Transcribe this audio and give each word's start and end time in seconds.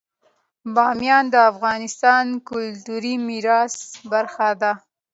بامیان 0.75 1.25
د 1.33 1.35
افغانستان 1.51 2.23
د 2.33 2.35
کلتوري 2.49 3.15
میراث 3.27 3.73
برخه 4.11 4.49
ده. 4.61 4.71